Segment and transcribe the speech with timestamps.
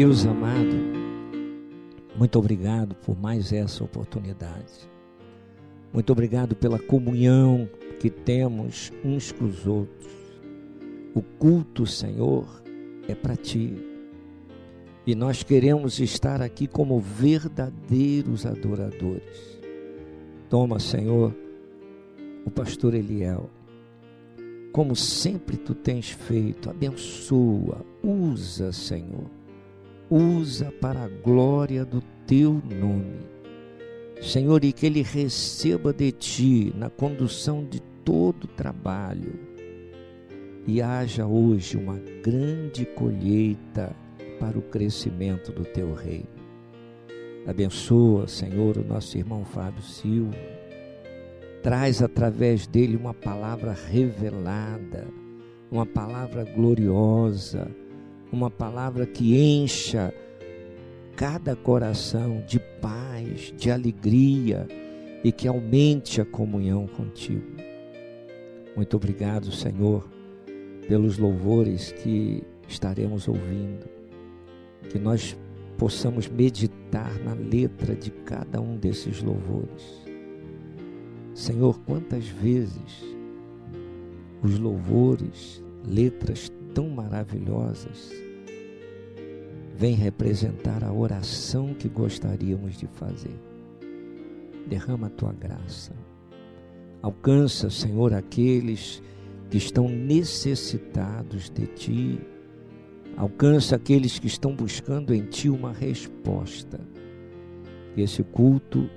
[0.00, 0.78] Deus amado,
[2.16, 4.88] muito obrigado por mais essa oportunidade.
[5.92, 7.68] Muito obrigado pela comunhão
[8.00, 10.10] que temos uns com os outros.
[11.14, 12.46] O culto, Senhor,
[13.08, 13.74] é para ti.
[15.06, 19.60] E nós queremos estar aqui como verdadeiros adoradores.
[20.48, 21.36] Toma, Senhor,
[22.46, 23.50] o pastor Eliel.
[24.72, 29.39] Como sempre tu tens feito, abençoa, usa, Senhor
[30.10, 33.20] usa para a glória do teu nome.
[34.20, 39.38] Senhor, e que ele receba de ti na condução de todo o trabalho.
[40.66, 43.94] E haja hoje uma grande colheita
[44.38, 46.28] para o crescimento do teu reino.
[47.46, 50.36] Abençoa, Senhor, o nosso irmão Fábio Silva.
[51.62, 55.06] Traz através dele uma palavra revelada,
[55.70, 57.70] uma palavra gloriosa
[58.32, 60.14] uma palavra que encha
[61.16, 64.66] cada coração de paz, de alegria
[65.22, 67.44] e que aumente a comunhão contigo.
[68.74, 70.08] Muito obrigado, Senhor,
[70.88, 73.86] pelos louvores que estaremos ouvindo.
[74.88, 75.36] Que nós
[75.76, 80.04] possamos meditar na letra de cada um desses louvores.
[81.34, 83.04] Senhor, quantas vezes
[84.42, 88.10] os louvores, letras tão maravilhosas
[89.80, 93.34] vem representar a oração que gostaríamos de fazer.
[94.66, 95.92] Derrama a tua graça.
[97.00, 99.02] Alcança, Senhor, aqueles
[99.48, 102.20] que estão necessitados de ti.
[103.16, 106.78] Alcança aqueles que estão buscando em ti uma resposta.
[107.94, 108.88] Que esse culto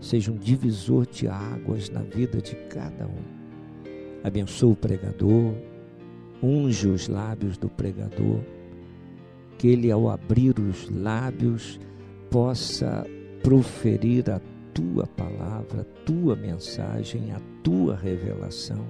[0.00, 3.38] seja um divisor de águas na vida de cada um.
[4.22, 5.54] Abençoa o pregador,
[6.42, 8.40] unge os lábios do pregador,
[9.56, 11.80] que ele, ao abrir os lábios,
[12.30, 13.04] possa
[13.42, 14.40] proferir a
[14.72, 18.86] tua palavra, a tua mensagem, a tua revelação,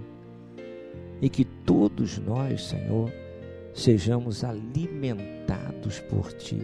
[1.21, 3.11] e que todos nós, Senhor,
[3.73, 6.61] sejamos alimentados por ti.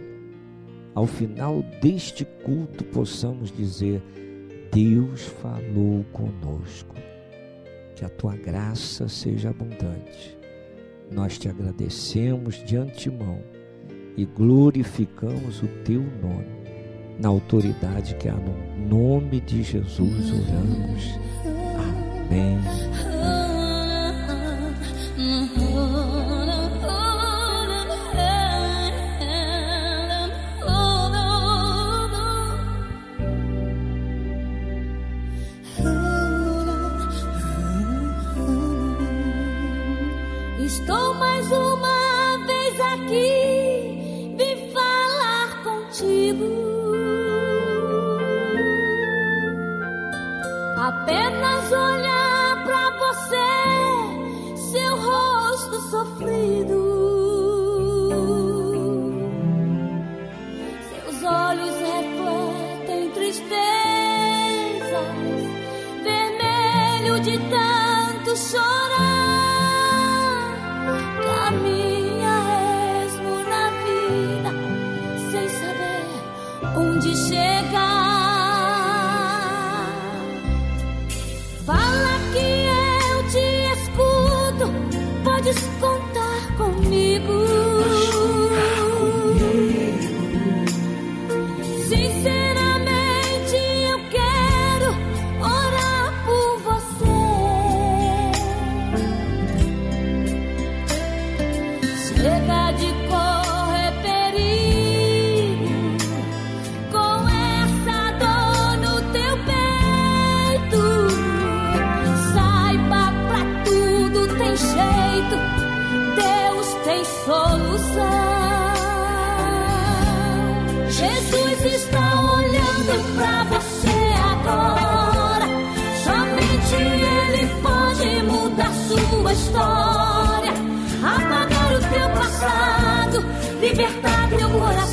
[0.93, 4.01] Ao final deste culto, possamos dizer:
[4.71, 6.95] Deus falou conosco.
[7.95, 10.37] Que a tua graça seja abundante
[11.11, 13.39] nós te agradecemos de antemão
[14.17, 16.55] e glorificamos o teu nome.
[17.19, 21.19] Na autoridade que há no nome de Jesus oramos.
[22.25, 23.54] Amém.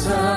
[0.05, 0.32] Time.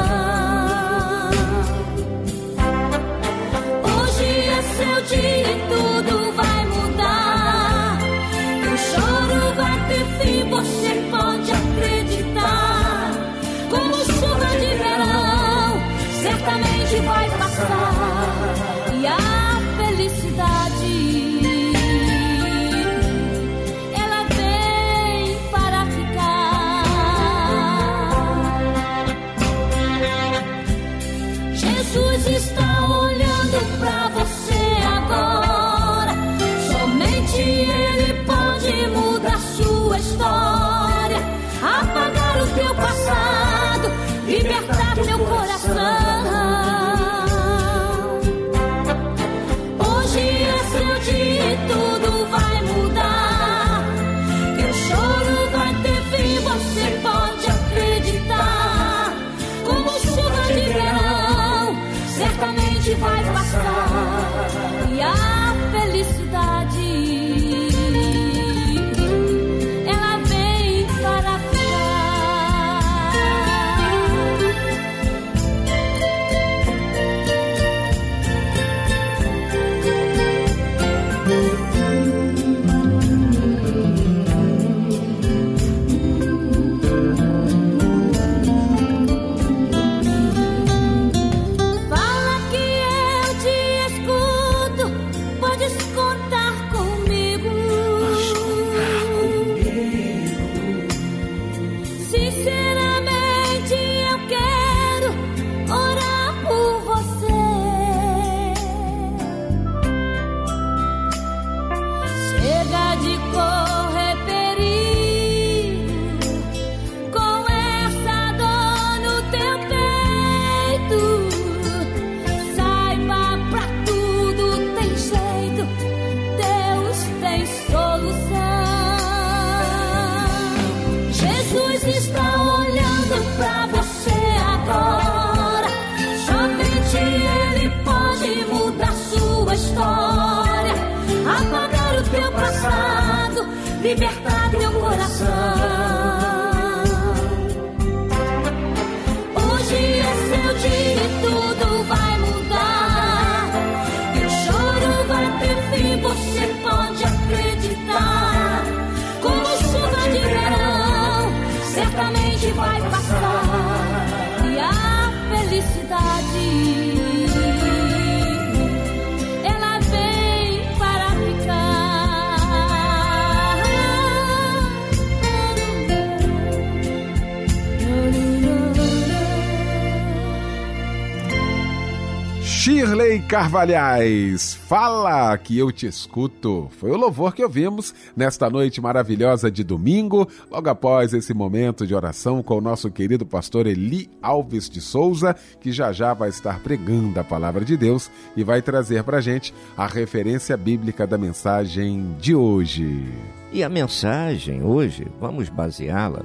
[183.28, 186.68] Carvalhais, fala que eu te escuto.
[186.80, 191.94] Foi o louvor que ouvimos nesta noite maravilhosa de domingo, logo após esse momento de
[191.94, 196.60] oração com o nosso querido pastor Eli Alves de Souza, que já já vai estar
[196.64, 202.16] pregando a palavra de Deus e vai trazer para gente a referência bíblica da mensagem
[202.20, 203.06] de hoje.
[203.54, 206.24] E a mensagem hoje, vamos baseá-la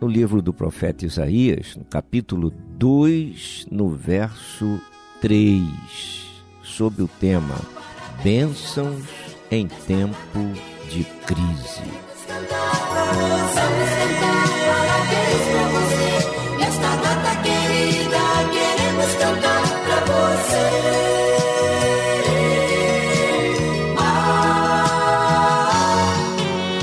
[0.00, 4.80] no livro do profeta Isaías, no capítulo 2, no verso
[5.20, 5.62] 3,
[6.62, 7.56] sob o tema
[8.22, 9.04] Bênçãos
[9.50, 10.52] em tempo
[10.90, 11.82] de crise.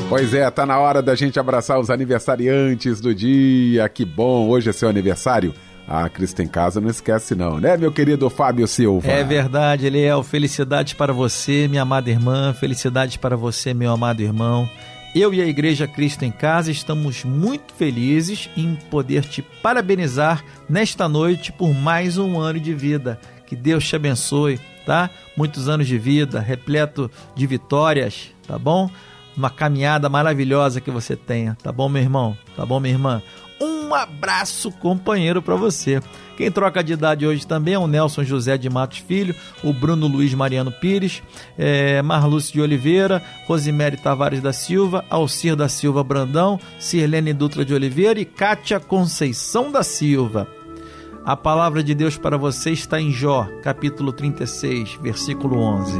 [0.09, 3.89] Pois é, tá na hora da gente abraçar os aniversariantes do dia.
[3.89, 5.53] Que bom, hoje é seu aniversário.
[5.87, 9.07] Ah, Cristo em casa não esquece não, né, meu querido Fábio Silva?
[9.07, 10.23] É verdade, Eliel.
[10.23, 12.53] Felicidades para você, minha amada irmã.
[12.53, 14.69] Felicidades para você, meu amado irmão.
[15.13, 21.07] Eu e a Igreja Cristo em Casa estamos muito felizes em poder te parabenizar nesta
[21.07, 23.19] noite por mais um ano de vida.
[23.45, 25.11] Que Deus te abençoe, tá?
[25.37, 28.89] Muitos anos de vida, repleto de vitórias, tá bom?
[29.35, 32.37] uma caminhada maravilhosa que você tenha, tá bom, meu irmão?
[32.55, 33.21] Tá bom, minha irmã?
[33.63, 36.01] Um abraço, companheiro, para você.
[36.35, 40.05] Quem troca de idade hoje também é o Nelson José de Matos Filho, o Bruno
[40.05, 41.23] Luiz Mariano Pires,
[41.57, 47.73] é, Marlúcio de Oliveira, Rosemary Tavares da Silva, Alcir da Silva Brandão, Sirlene Dutra de
[47.73, 50.45] Oliveira e Kátia Conceição da Silva.
[51.23, 55.99] A palavra de Deus para você está em Jó, capítulo 36, versículo 11.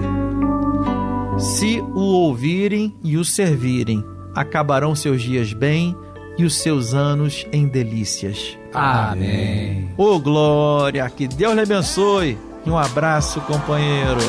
[1.39, 4.03] Se o ouvirem e o servirem,
[4.35, 5.95] acabarão seus dias bem
[6.37, 8.57] e os seus anos em delícias.
[8.73, 9.89] Amém.
[9.97, 14.21] Ô oh, glória, que Deus lhe abençoe e um abraço, companheiro.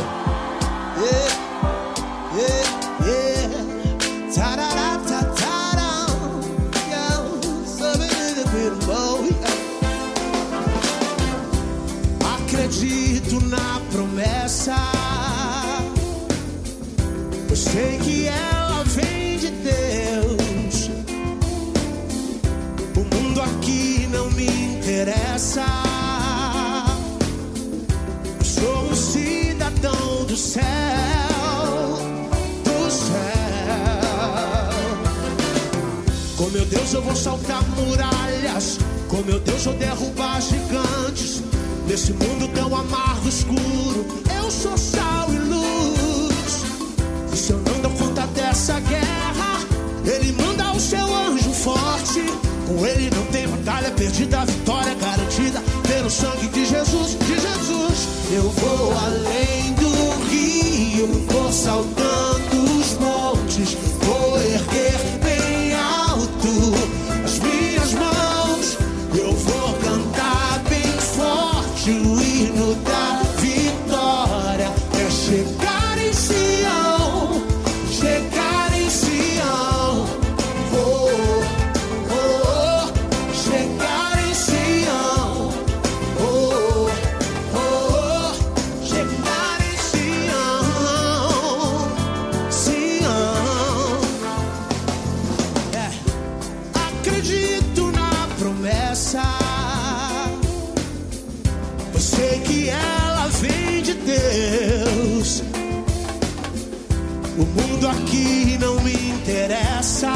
[107.89, 110.13] Aqui não me interessa.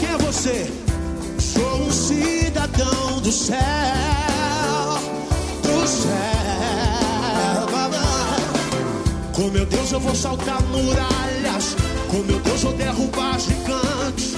[0.00, 0.66] Quem é você?
[1.38, 3.58] Sou um cidadão do céu,
[5.62, 6.26] do céu.
[9.32, 11.76] Com meu Deus eu vou saltar muralhas.
[12.10, 14.34] Com meu Deus eu derrubar gigantes.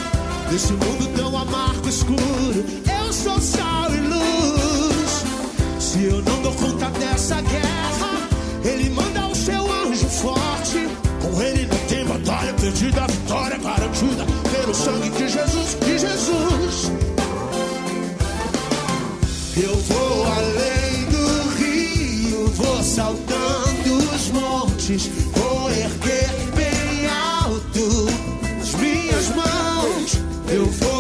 [0.51, 2.65] Nesse mundo tão amargo, escuro,
[3.01, 5.25] eu sou sal e luz.
[5.79, 8.29] Se eu não dou conta dessa guerra,
[8.65, 9.28] Ele manda o
[11.41, 11.79] Ele não
[12.09, 16.93] batalha perdida, vitória garantida pelo sangue de Jesus, de Jesus.
[19.57, 28.09] Eu vou além do rio, vou saltando os montes, vou erguer bem alto
[28.61, 30.19] as minhas mãos.
[30.49, 30.98] Eu vou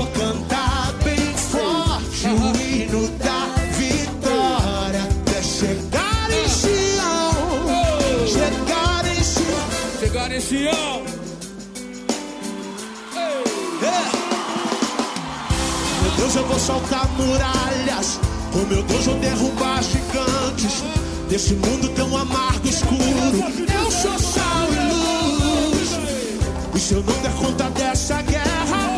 [16.28, 18.20] Deus eu vou saltar muralhas.
[18.52, 20.84] Com meu Deus eu derrubar gigantes.
[21.30, 23.64] Desse mundo tão amargo e escuro.
[23.74, 25.88] Eu sou sal e luz.
[26.74, 28.90] E se eu não der conta dessa guerra,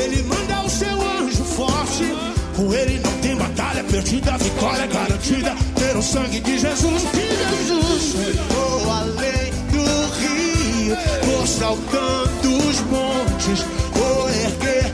[0.00, 2.14] Ele manda o seu anjo forte.
[2.54, 5.56] Com ele não tem batalha perdida, vitória garantida.
[5.74, 8.14] Pelo sangue de Jesus, de Jesus.
[8.50, 9.84] Vou além do
[10.20, 14.92] rio vou saltando os montes, vou erguer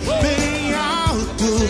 [1.44, 1.68] alto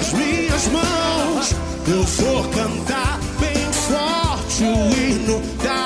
[0.00, 1.54] as minhas mãos,
[1.88, 5.85] eu vou cantar bem forte o hino da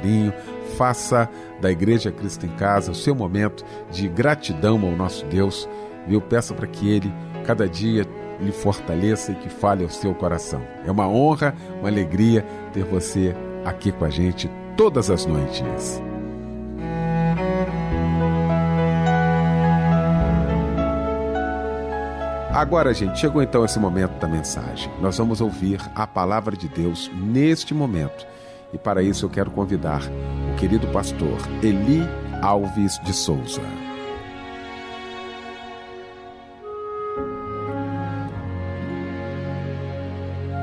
[0.77, 1.29] Faça
[1.59, 5.67] da Igreja Cristo em Casa o seu momento de gratidão ao nosso Deus.
[6.07, 6.19] Viu?
[6.21, 7.13] Peça para que Ele,
[7.45, 8.05] cada dia,
[8.39, 10.61] lhe fortaleça e que fale ao seu coração.
[10.85, 16.01] É uma honra, uma alegria ter você aqui com a gente todas as noites.
[22.53, 24.91] Agora, gente, chegou então esse momento da mensagem.
[24.99, 28.27] Nós vamos ouvir a palavra de Deus neste momento.
[28.73, 30.01] E para isso eu quero convidar
[30.53, 32.01] o querido pastor Eli
[32.41, 33.61] Alves de Souza.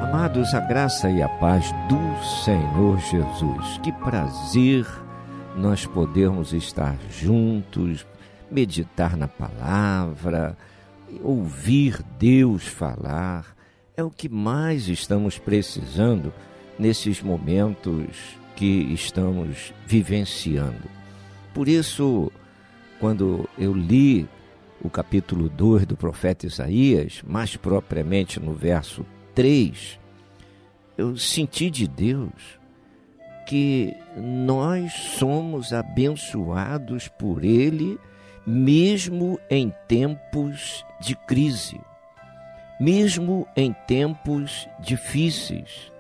[0.03, 3.79] Amados, a graça e a paz do Senhor Jesus.
[3.83, 4.87] Que prazer
[5.57, 8.07] nós podermos estar juntos,
[8.51, 10.57] meditar na palavra,
[11.23, 13.57] ouvir Deus falar.
[13.97, 16.33] É o que mais estamos precisando
[16.79, 20.89] nesses momentos que estamos vivenciando.
[21.55, 22.31] Por isso,
[23.01, 24.29] quando eu li
[24.83, 29.99] o capítulo 2 do profeta Isaías, mais propriamente no verso 3,
[30.97, 32.59] eu senti de Deus
[33.47, 37.99] que nós somos abençoados por Ele,
[38.47, 41.81] mesmo em tempos de crise,
[42.81, 45.91] mesmo em tempos difíceis,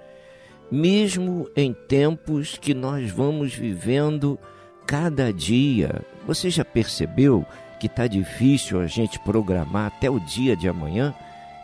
[0.71, 4.39] mesmo em tempos que nós vamos vivendo
[4.87, 6.03] cada dia.
[6.27, 7.45] Você já percebeu
[7.79, 11.15] que está difícil a gente programar até o dia de amanhã?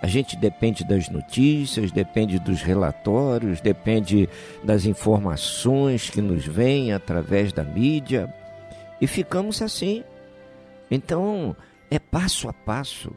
[0.03, 4.29] A gente depende das notícias, depende dos relatórios, depende
[4.63, 8.33] das informações que nos vêm através da mídia
[9.01, 10.05] e ficamos assim.
[10.91, 11.57] Então,
[11.91, 13.13] é passo a passo,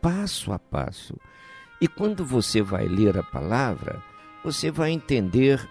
[0.00, 1.16] passo a passo.
[1.80, 4.02] E quando você vai ler a palavra,
[4.44, 5.66] você vai entender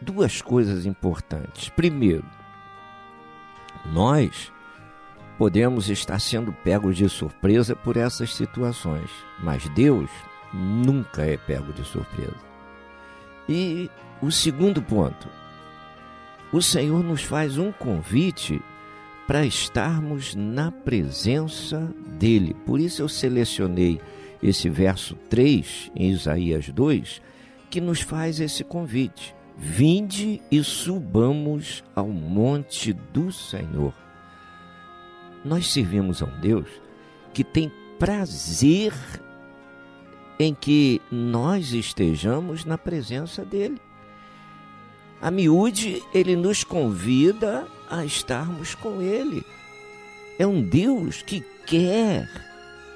[0.00, 1.68] duas coisas importantes.
[1.68, 2.24] Primeiro,
[3.86, 4.52] nós
[5.36, 9.10] podemos estar sendo pegos de surpresa por essas situações,
[9.42, 10.08] mas Deus
[10.52, 12.36] nunca é pego de surpresa.
[13.48, 13.90] E
[14.22, 15.28] o segundo ponto,
[16.52, 18.62] o Senhor nos faz um convite
[19.26, 22.54] para estarmos na presença dele.
[22.64, 24.00] Por isso eu selecionei
[24.42, 27.20] esse verso 3 em Isaías 2,
[27.74, 29.34] que nos faz esse convite.
[29.58, 33.92] Vinde e subamos ao monte do Senhor
[35.44, 36.68] nós servimos a um Deus
[37.32, 38.94] que tem prazer
[40.38, 43.80] em que nós estejamos na presença dele.
[45.20, 49.44] A miúde, ele nos convida a estarmos com ele.
[50.38, 52.30] É um Deus que quer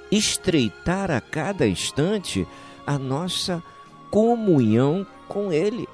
[0.08, 2.46] estreitar a cada instante
[2.86, 3.60] a nossa
[4.10, 5.88] comunhão com ele.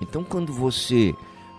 [0.00, 1.14] Então, quando você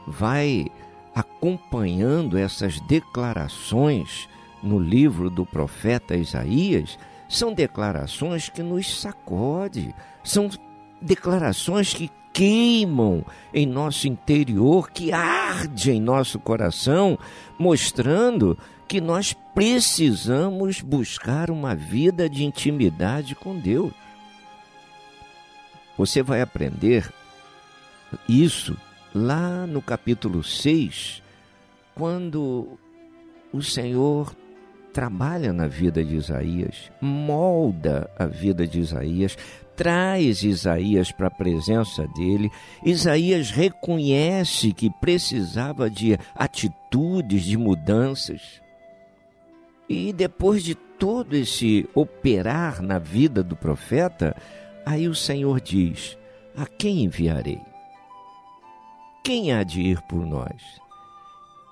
[0.05, 0.67] vai
[1.15, 4.27] acompanhando essas declarações
[4.61, 6.97] no livro do profeta Isaías,
[7.29, 9.93] são declarações que nos sacode,
[10.23, 10.49] são
[11.01, 17.17] declarações que queimam em nosso interior, que arde em nosso coração,
[17.57, 23.93] mostrando que nós precisamos buscar uma vida de intimidade com Deus.
[25.97, 27.11] Você vai aprender
[28.27, 28.75] isso
[29.13, 31.21] lá no capítulo 6,
[31.95, 32.79] quando
[33.51, 34.35] o Senhor
[34.91, 39.37] trabalha na vida de Isaías, molda a vida de Isaías,
[39.75, 42.51] traz Isaías para a presença dele.
[42.83, 48.61] Isaías reconhece que precisava de atitudes, de mudanças.
[49.89, 54.35] E depois de todo esse operar na vida do profeta,
[54.85, 56.17] aí o Senhor diz:
[56.55, 57.61] A quem enviarei?
[59.23, 60.61] Quem há de ir por nós?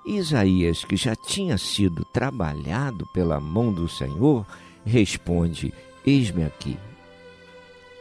[0.06, 4.46] Isaías, que já tinha sido trabalhado pela mão do Senhor,
[4.86, 5.74] responde:
[6.06, 6.78] Eis-me aqui.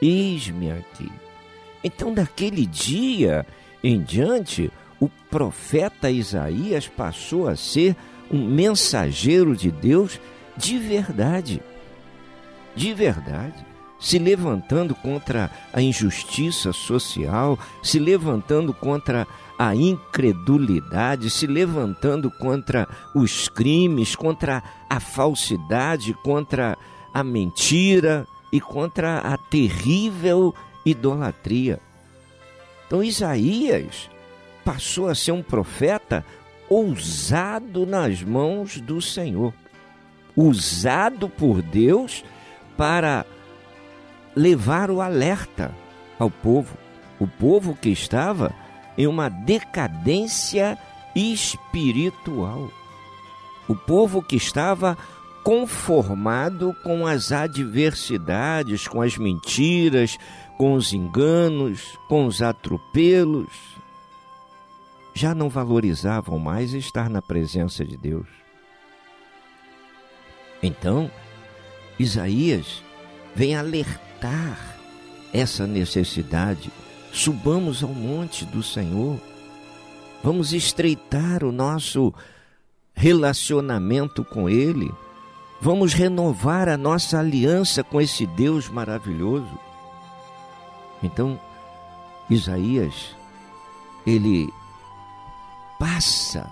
[0.01, 1.11] Eis-me aqui.
[1.85, 3.47] Então, daquele dia
[3.83, 7.97] em diante, o profeta Isaías passou a ser
[8.31, 10.21] um mensageiro de Deus
[10.57, 11.63] de verdade.
[12.75, 13.70] De verdade.
[14.01, 19.27] Se levantando contra a injustiça social, se levantando contra
[19.59, 26.79] a incredulidade, se levantando contra os crimes, contra a falsidade, contra
[27.13, 31.79] a mentira e contra a terrível idolatria.
[32.87, 34.09] Então Isaías
[34.65, 36.25] passou a ser um profeta
[36.69, 39.53] ousado nas mãos do Senhor,
[40.37, 42.25] usado por Deus
[42.77, 43.27] para
[44.35, 45.75] levar o alerta
[46.19, 46.77] ao povo,
[47.19, 48.55] o povo que estava
[48.97, 50.79] em uma decadência
[51.15, 52.71] espiritual.
[53.69, 54.97] O povo que estava
[55.43, 60.19] conformado com as adversidades, com as mentiras,
[60.59, 63.49] com os enganos, com os atropelos,
[65.15, 68.27] já não valorizavam mais estar na presença de Deus.
[70.63, 71.11] Então,
[71.99, 72.83] Isaías
[73.35, 74.10] vem alertar
[75.33, 76.71] essa necessidade
[77.13, 79.19] subamos ao monte do Senhor.
[80.23, 82.13] Vamos estreitar o nosso
[82.95, 84.93] relacionamento com Ele.
[85.61, 89.59] Vamos renovar a nossa aliança com esse Deus maravilhoso.
[91.03, 91.41] Então,
[92.29, 93.17] Isaías,
[94.07, 94.53] ele
[95.79, 96.51] passa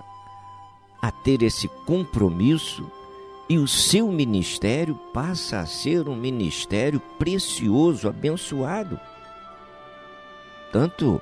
[1.00, 2.90] a ter esse compromisso
[3.48, 9.00] e o seu ministério passa a ser um ministério precioso, abençoado.
[10.70, 11.20] Tanto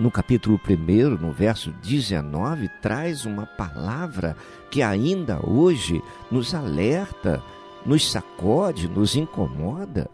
[0.00, 4.36] no capítulo 1, no verso 19, traz uma palavra
[4.70, 7.42] que ainda hoje nos alerta,
[7.84, 10.10] nos sacode, nos incomoda.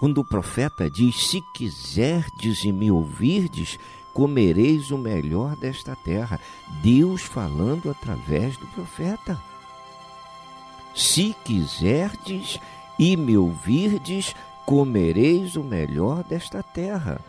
[0.00, 3.78] Quando o profeta diz: Se quiserdes e me ouvirdes,
[4.12, 6.40] comereis o melhor desta terra.
[6.82, 9.40] Deus falando através do profeta.
[10.94, 12.58] Se quiserdes
[12.98, 17.20] e me ouvirdes, comereis o melhor desta terra.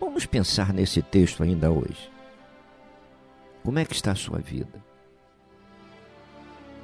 [0.00, 2.10] Vamos pensar nesse texto ainda hoje.
[3.64, 4.82] Como é que está a sua vida?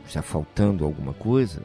[0.04, 1.62] Está faltando alguma coisa?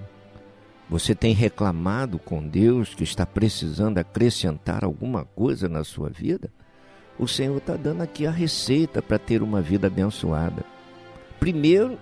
[0.90, 6.50] Você tem reclamado com Deus que está precisando acrescentar alguma coisa na sua vida?
[7.18, 10.64] O Senhor está dando aqui a receita para ter uma vida abençoada.
[11.40, 12.00] Primeiro,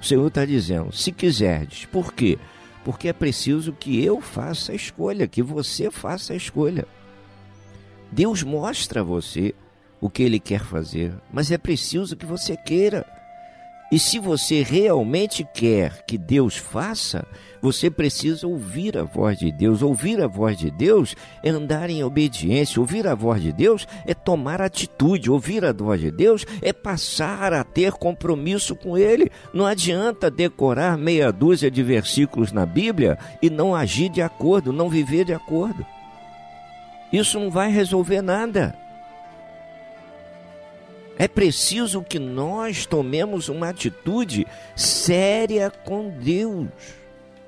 [0.00, 1.86] o Senhor está dizendo: se quiserdes.
[1.86, 2.38] Por quê?
[2.84, 6.86] Porque é preciso que eu faça a escolha, que você faça a escolha.
[8.10, 9.54] Deus mostra a você
[10.00, 13.04] o que Ele quer fazer, mas é preciso que você queira.
[13.90, 17.26] E se você realmente quer que Deus faça,
[17.62, 19.80] você precisa ouvir a voz de Deus.
[19.80, 22.80] Ouvir a voz de Deus é andar em obediência.
[22.80, 25.30] Ouvir a voz de Deus é tomar atitude.
[25.30, 29.30] Ouvir a voz de Deus é passar a ter compromisso com Ele.
[29.54, 34.90] Não adianta decorar meia dúzia de versículos na Bíblia e não agir de acordo, não
[34.90, 35.84] viver de acordo.
[37.10, 38.76] Isso não vai resolver nada.
[41.18, 46.68] É preciso que nós tomemos uma atitude séria com Deus.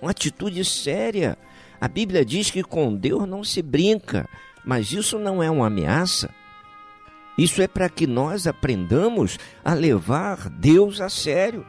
[0.03, 1.39] Uma atitude séria.
[1.81, 4.29] A Bíblia diz que com Deus não se brinca,
[4.65, 6.29] mas isso não é uma ameaça.
[7.39, 11.65] Isso é para que nós aprendamos a levar Deus a sério.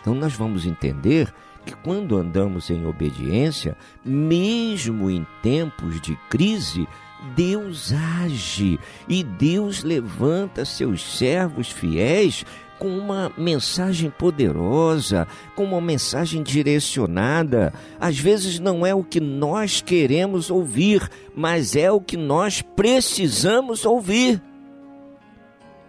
[0.00, 1.32] Então nós vamos entender
[1.66, 6.88] que quando andamos em obediência, mesmo em tempos de crise,
[7.34, 12.44] Deus age e Deus levanta seus servos fiéis
[12.78, 17.72] com uma mensagem poderosa, com uma mensagem direcionada.
[17.98, 23.84] Às vezes não é o que nós queremos ouvir, mas é o que nós precisamos
[23.84, 24.42] ouvir.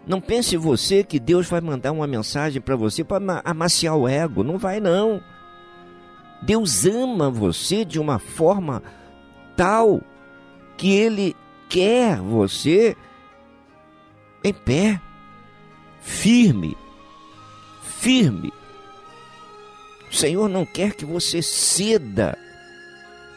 [0.08, 4.42] Não pense você que Deus vai mandar uma mensagem para você para amaciar o ego.
[4.42, 5.22] Não vai, não.
[6.42, 8.82] Deus ama você de uma forma
[9.56, 10.02] tal
[10.78, 11.36] que Ele
[11.68, 12.96] quer você
[14.44, 15.02] em pé,
[16.00, 16.78] firme,
[17.82, 18.54] firme.
[20.10, 22.38] O Senhor não quer que você ceda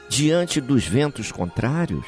[0.08, 2.04] diante dos ventos contrários.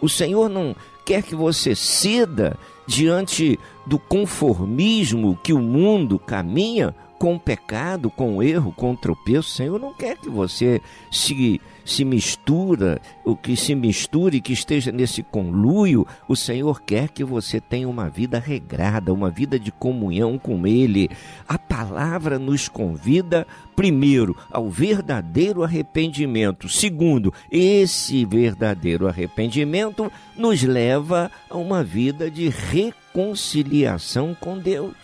[0.00, 7.34] O Senhor não quer que você ceda diante do conformismo que o mundo caminha com
[7.34, 9.50] o pecado, com o erro, com o tropeço.
[9.50, 14.90] O Senhor não quer que você se se mistura, o que se misture, que esteja
[14.90, 20.38] nesse conluio, o Senhor quer que você tenha uma vida regrada, uma vida de comunhão
[20.38, 21.10] com Ele.
[21.46, 26.68] A palavra nos convida, primeiro, ao verdadeiro arrependimento.
[26.68, 34.94] Segundo, esse verdadeiro arrependimento nos leva a uma vida de reconciliação com Deus.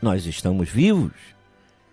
[0.00, 1.33] Nós estamos vivos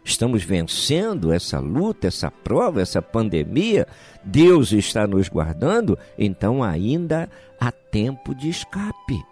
[0.04, 3.88] Estamos vencendo essa luta, essa prova, essa pandemia.
[4.24, 9.24] Deus está nos guardando, então ainda há tempo de escape.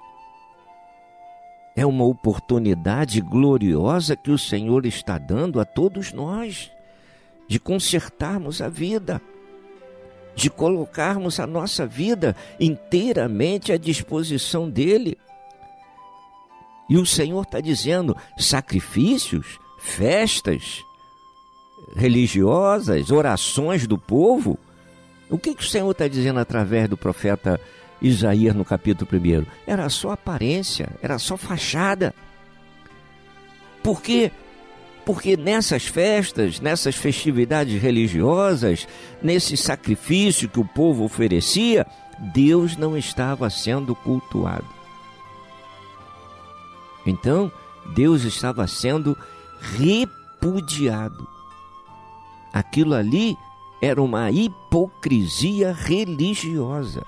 [1.76, 6.72] É uma oportunidade gloriosa que o Senhor está dando a todos nós
[7.48, 9.20] de consertarmos a vida,
[10.36, 15.18] de colocarmos a nossa vida inteiramente à disposição dEle.
[16.88, 20.86] E o Senhor está dizendo: sacrifícios festas
[21.96, 24.58] religiosas, orações do povo.
[25.30, 27.60] O que, que o Senhor está dizendo através do profeta
[28.02, 29.46] Isaías no capítulo 1?
[29.66, 32.14] Era só aparência, era só fachada.
[33.84, 34.32] Por quê?
[35.06, 38.88] Porque nessas festas, nessas festividades religiosas,
[39.22, 41.86] nesse sacrifício que o povo oferecia,
[42.34, 44.68] Deus não estava sendo cultuado.
[47.06, 47.52] Então,
[47.96, 49.18] Deus estava sendo
[49.60, 51.28] repudiado.
[52.54, 53.38] Aquilo ali
[53.82, 57.06] era uma hipocrisia religiosa.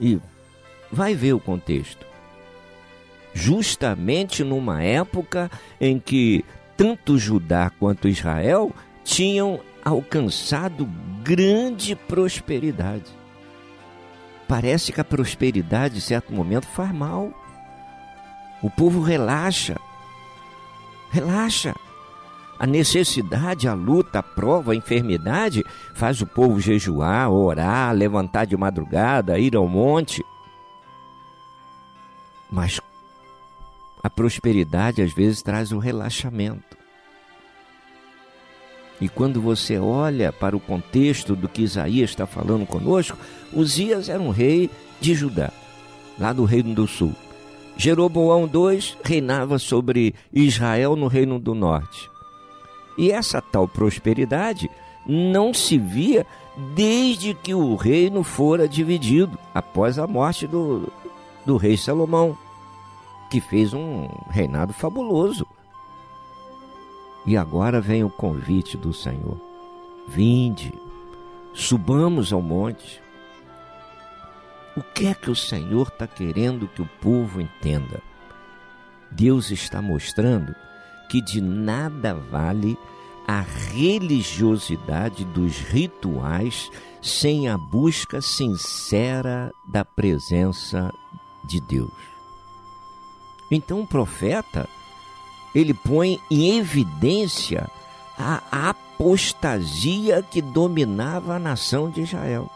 [0.00, 0.18] E
[0.90, 2.06] vai ver o contexto.
[3.34, 6.44] Justamente numa época em que
[6.76, 8.72] tanto Judá quanto Israel
[9.04, 10.88] tinham alcançado
[11.22, 13.10] grande prosperidade.
[14.48, 17.32] Parece que a prosperidade, em certo momento, faz mal.
[18.62, 19.76] O povo relaxa,
[21.12, 21.74] Relaxa.
[22.58, 25.62] A necessidade, a luta, a prova, a enfermidade
[25.94, 30.24] faz o povo jejuar, orar, levantar de madrugada, ir ao monte.
[32.50, 32.80] Mas
[34.02, 36.78] a prosperidade às vezes traz o relaxamento.
[38.98, 43.18] E quando você olha para o contexto do que Isaías está falando conosco,
[43.52, 44.70] Uzias era um rei
[45.00, 45.52] de Judá,
[46.18, 47.14] lá do Reino do Sul.
[47.76, 52.10] Jeroboão II reinava sobre Israel no Reino do Norte.
[52.96, 54.70] E essa tal prosperidade
[55.06, 56.26] não se via
[56.74, 60.92] desde que o reino fora dividido, após a morte do,
[61.44, 62.36] do rei Salomão,
[63.30, 65.46] que fez um reinado fabuloso.
[67.26, 69.40] E agora vem o convite do Senhor:
[70.06, 70.72] vinde,
[71.54, 73.01] subamos ao monte,
[74.76, 78.02] o que é que o Senhor está querendo que o povo entenda?
[79.10, 80.54] Deus está mostrando
[81.08, 82.78] que de nada vale
[83.26, 86.70] a religiosidade dos rituais
[87.02, 90.90] sem a busca sincera da presença
[91.44, 91.92] de Deus.
[93.50, 94.68] Então o profeta
[95.54, 97.68] ele põe em evidência
[98.18, 102.50] a apostasia que dominava a nação de Israel.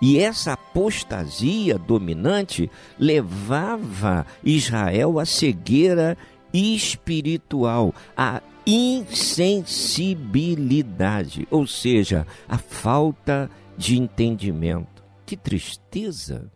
[0.00, 6.16] E essa apostasia dominante levava Israel à cegueira
[6.52, 15.04] espiritual, à insensibilidade, ou seja, a falta de entendimento.
[15.26, 16.50] Que tristeza!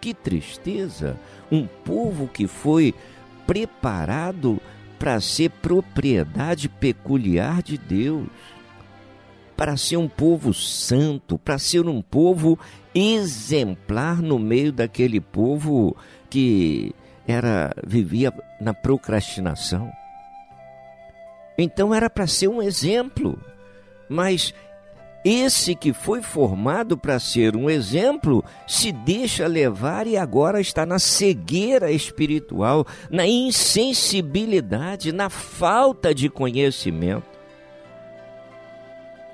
[0.00, 1.18] Que tristeza!
[1.50, 2.94] Um povo que foi
[3.46, 4.60] preparado
[4.98, 8.26] para ser propriedade peculiar de Deus
[9.58, 12.56] para ser um povo santo, para ser um povo
[12.94, 15.96] exemplar no meio daquele povo
[16.30, 16.94] que
[17.26, 19.90] era vivia na procrastinação.
[21.58, 23.36] Então era para ser um exemplo,
[24.08, 24.54] mas
[25.24, 31.00] esse que foi formado para ser um exemplo se deixa levar e agora está na
[31.00, 37.37] cegueira espiritual, na insensibilidade, na falta de conhecimento.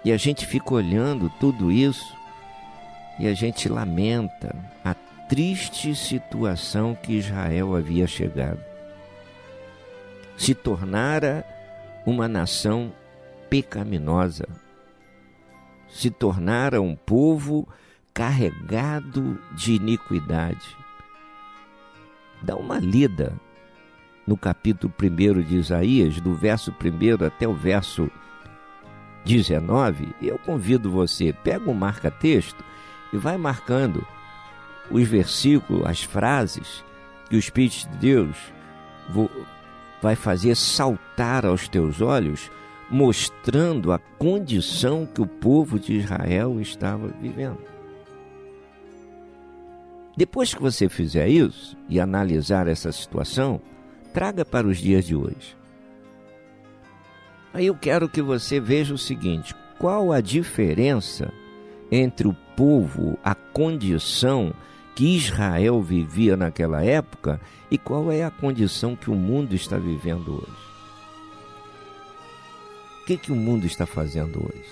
[0.04, 2.14] E a gente fica olhando tudo isso
[3.18, 4.92] e a gente lamenta a
[5.28, 8.60] triste situação que Israel havia chegado.
[10.36, 11.44] Se tornara
[12.04, 12.92] uma nação
[13.48, 14.46] pecaminosa,
[15.88, 17.66] se tornara um povo
[18.12, 20.76] carregado de iniquidade.
[22.42, 23.32] Dá uma lida
[24.26, 28.10] no capítulo 1 de Isaías, do verso 1 até o verso
[29.24, 30.14] 19.
[30.20, 32.64] Eu convido você, pega um marca-texto
[33.12, 34.06] e vai marcando
[34.90, 36.84] os versículos, as frases
[37.28, 38.36] que o Espírito de Deus
[40.02, 42.50] vai fazer saltar aos teus olhos,
[42.90, 47.58] mostrando a condição que o povo de Israel estava vivendo.
[50.16, 53.60] Depois que você fizer isso e analisar essa situação,
[54.12, 55.56] traga para os dias de hoje.
[57.54, 61.32] Aí eu quero que você veja o seguinte: qual a diferença
[61.90, 64.52] entre o povo, a condição
[64.94, 67.40] que Israel vivia naquela época
[67.70, 70.64] e qual é a condição que o mundo está vivendo hoje.
[73.02, 74.70] O que, que o mundo está fazendo hoje?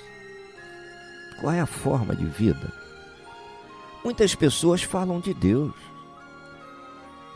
[1.40, 2.73] Qual é a forma de vida?
[4.05, 5.75] Muitas pessoas falam de Deus,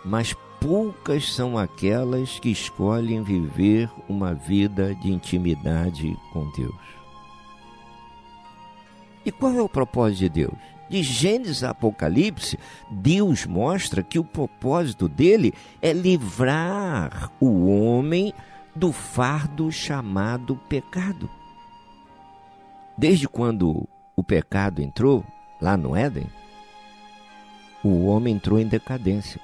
[0.04, 6.74] mas poucas são aquelas que escolhem viver uma vida de intimidade com Deus.
[9.24, 10.54] E qual é o propósito de Deus?
[10.88, 12.58] De Gênesis a Apocalipse,
[12.90, 18.32] Deus mostra que o propósito dele é livrar o homem
[18.74, 21.28] do fardo chamado pecado.
[22.96, 25.24] Desde quando o pecado entrou
[25.60, 26.26] lá no Éden,
[27.82, 29.40] o homem entrou em decadência.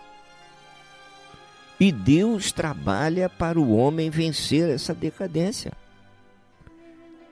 [1.82, 5.72] E Deus trabalha para o homem vencer essa decadência.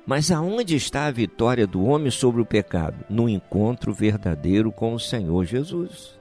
[0.04, 3.04] Mas aonde está a vitória do homem sobre o pecado?
[3.08, 6.18] No encontro verdadeiro com o Senhor Jesus.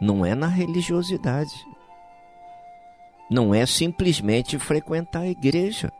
[0.00, 1.54] Não é na religiosidade.
[3.30, 5.92] Não é simplesmente frequentar a igreja.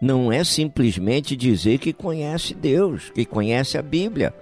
[0.00, 4.32] Não é simplesmente dizer que conhece Deus, que conhece a Bíblia.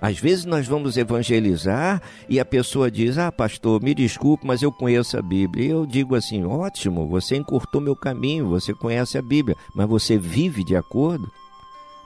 [0.00, 4.70] Às vezes nós vamos evangelizar e a pessoa diz: Ah, pastor, me desculpe, mas eu
[4.70, 5.64] conheço a Bíblia.
[5.64, 10.16] E eu digo assim: ótimo, você encurtou meu caminho, você conhece a Bíblia, mas você
[10.16, 11.30] vive de acordo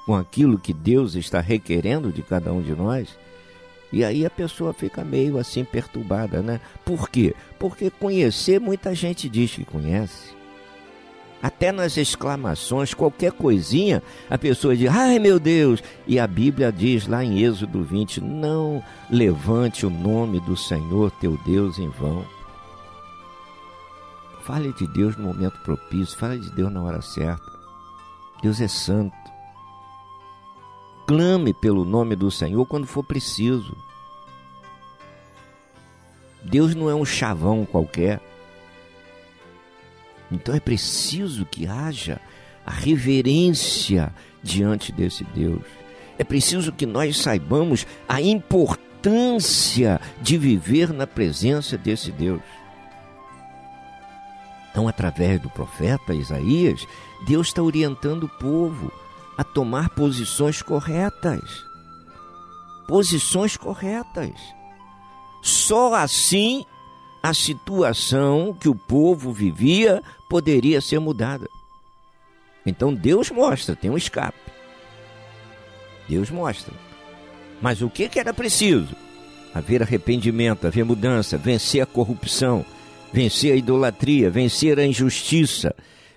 [0.06, 3.16] com aquilo que Deus está requerendo de cada um de nós?
[3.92, 6.60] E aí a pessoa fica meio assim perturbada, né?
[6.82, 7.34] Por quê?
[7.58, 10.41] Porque conhecer muita gente diz que conhece.
[11.42, 14.00] Até nas exclamações, qualquer coisinha,
[14.30, 15.82] a pessoa diz, ai meu Deus!
[16.06, 21.36] E a Bíblia diz lá em Êxodo 20: não levante o nome do Senhor teu
[21.44, 22.24] Deus em vão.
[24.42, 27.50] Fale de Deus no momento propício, fale de Deus na hora certa.
[28.40, 29.16] Deus é santo.
[31.06, 33.76] Clame pelo nome do Senhor quando for preciso.
[36.44, 38.20] Deus não é um chavão qualquer.
[40.32, 42.18] Então é preciso que haja
[42.64, 45.62] a reverência diante desse Deus.
[46.18, 52.40] É preciso que nós saibamos a importância de viver na presença desse Deus.
[54.70, 56.86] Então, através do profeta Isaías,
[57.26, 58.90] Deus está orientando o povo
[59.36, 61.42] a tomar posições corretas.
[62.88, 64.32] Posições corretas.
[65.42, 66.64] Só assim
[67.22, 71.48] a situação que o povo vivia poderia ser mudada.
[72.66, 74.38] Então Deus mostra, tem um escape.
[76.08, 76.74] Deus mostra.
[77.60, 78.96] Mas o que, que era preciso?
[79.54, 82.64] Haver arrependimento, haver mudança, vencer a corrupção,
[83.12, 85.74] vencer a idolatria, vencer a injustiça,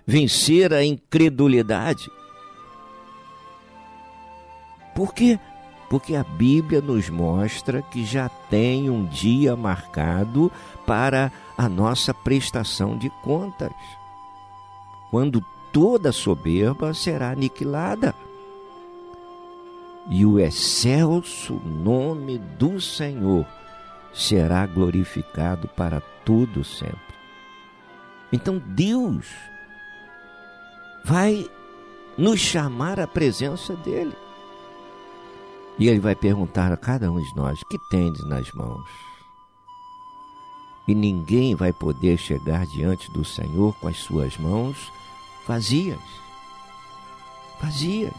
[0.08, 2.10] vencer a incredulidade.
[4.96, 5.38] Por quê?
[5.89, 10.52] Porque a Bíblia nos mostra que já tem um dia marcado
[10.86, 13.71] para a nossa prestação de contas,
[15.12, 18.15] quando toda soberba será aniquilada
[20.10, 23.46] e o excelso nome do Senhor
[24.13, 27.00] será glorificado para todo sempre.
[28.31, 29.27] Então Deus
[31.04, 31.50] vai
[32.17, 34.15] nos chamar à presença dele.
[35.78, 38.86] E ele vai perguntar a cada um de nós: que tendes nas mãos?
[40.88, 44.92] E ninguém vai poder chegar diante do Senhor com as suas mãos
[45.48, 46.00] vazias.
[47.60, 48.13] Vazias.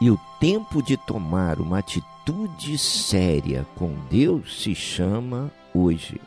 [0.00, 6.20] E o tempo de tomar uma atitude séria com Deus se chama hoje.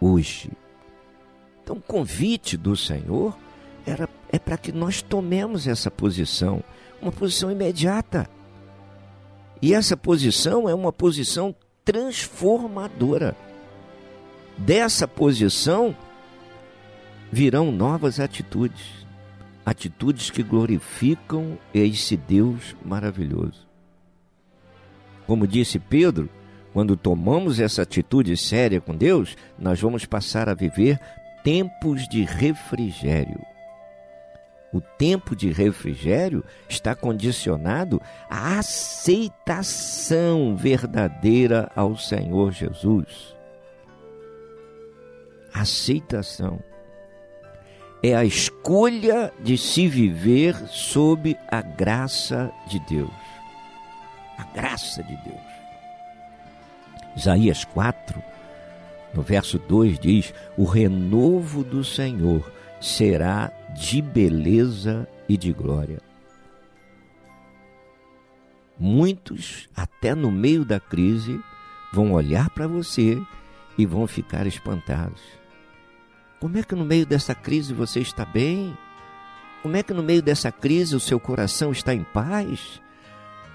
[0.00, 0.52] Hoje.
[1.62, 3.36] Então, o convite do Senhor
[3.84, 6.62] era, é para que nós tomemos essa posição,
[7.00, 8.28] uma posição imediata.
[9.60, 11.54] E essa posição é uma posição
[11.84, 13.36] transformadora.
[14.56, 15.96] Dessa posição
[17.30, 19.06] virão novas atitudes.
[19.64, 23.68] atitudes que glorificam esse Deus maravilhoso.
[25.26, 26.30] Como disse Pedro,
[26.72, 30.98] quando tomamos essa atitude séria com Deus, nós vamos passar a viver
[31.44, 33.38] tempos de refrigério.
[34.72, 43.34] O tempo de refrigério está condicionado à aceitação verdadeira ao Senhor Jesus.
[45.52, 46.62] Aceitação
[48.02, 53.10] é a escolha de se viver sob a graça de Deus.
[54.36, 55.48] A graça de Deus.
[57.16, 58.22] Isaías 4,
[59.12, 66.00] no verso 2 diz: O renovo do Senhor será de beleza e de glória.
[68.76, 71.40] Muitos, até no meio da crise,
[71.92, 73.20] vão olhar para você
[73.76, 75.22] e vão ficar espantados.
[76.40, 78.76] Como é que no meio dessa crise você está bem?
[79.62, 82.80] Como é que no meio dessa crise o seu coração está em paz?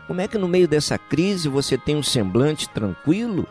[0.07, 3.45] Como é que no meio dessa crise você tem um semblante tranquilo?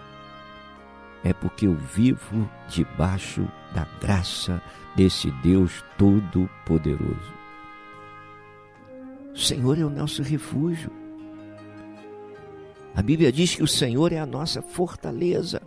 [1.23, 4.61] É porque eu vivo debaixo da graça
[4.97, 7.33] desse Deus Todo-Poderoso.
[9.35, 10.91] O Senhor é o nosso refúgio.
[12.95, 15.63] A Bíblia diz que o Senhor é a nossa fortaleza.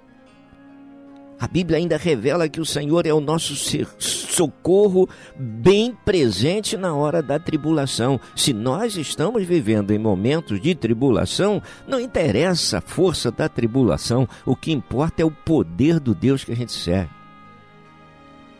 [1.40, 3.56] A Bíblia ainda revela que o Senhor é o nosso
[4.00, 8.20] socorro bem presente na hora da tribulação.
[8.36, 14.56] Se nós estamos vivendo em momentos de tribulação, não interessa a força da tribulação, o
[14.56, 17.25] que importa é o poder do Deus que a gente serve.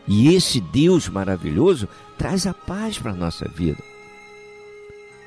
[0.08, 3.82] E esse Deus maravilhoso traz a paz para a nossa vida.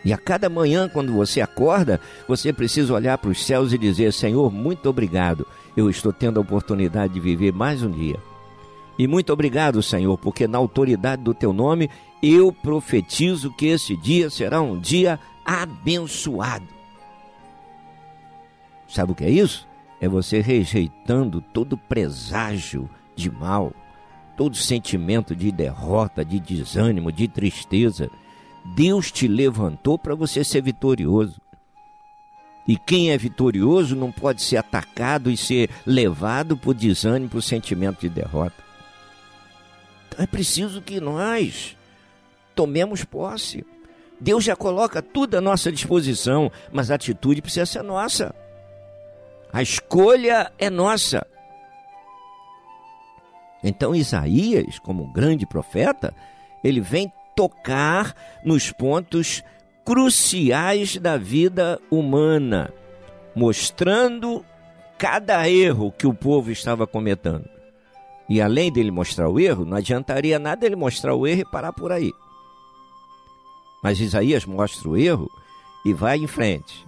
[0.04, 4.14] E a cada manhã, quando você acorda, você precisa olhar para os céus e dizer:
[4.14, 5.46] Senhor, muito obrigado.
[5.76, 8.18] Eu estou tendo a oportunidade de viver mais um dia.
[8.98, 11.90] E muito obrigado, Senhor, porque na autoridade do teu nome
[12.22, 16.68] eu profetizo que esse dia será um dia abençoado.
[18.88, 19.68] Sabe o que é isso?
[20.02, 23.72] É você rejeitando todo preságio de mal,
[24.40, 28.10] todo sentimento de derrota, de desânimo, de tristeza
[28.74, 31.42] Deus te levantou para você ser vitorioso.
[32.66, 38.00] E quem é vitorioso não pode ser atacado e ser levado por desânimo, por sentimento
[38.00, 38.56] de derrota.
[40.08, 41.76] Então é preciso que nós
[42.56, 43.66] tomemos posse.
[44.22, 48.34] Deus já coloca tudo à nossa disposição, mas a atitude precisa ser nossa.
[49.52, 51.28] A escolha é nossa.
[53.64, 56.14] Então Isaías, como grande profeta,
[56.64, 59.44] ele vem tocar nos pontos
[59.86, 62.72] cruciais da vida humana,
[63.36, 64.46] mostrando
[64.98, 67.50] cada erro que o povo estava cometendo.
[68.30, 71.74] E além dele mostrar o erro, não adiantaria nada ele mostrar o erro e parar
[71.74, 72.12] por aí.
[73.82, 75.32] Mas Isaías mostra o erro
[75.84, 76.86] e vai em frente.